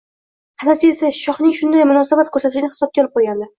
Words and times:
Hasadchi 0.63 0.89
esa 0.93 1.11
shohning 1.17 1.53
shunday 1.59 1.87
munosabat 1.91 2.35
koʻrsatishini 2.39 2.73
hisobga 2.75 3.07
olib 3.07 3.17
qoʻygandi 3.21 3.49